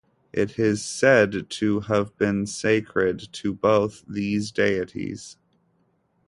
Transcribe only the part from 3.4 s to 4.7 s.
both these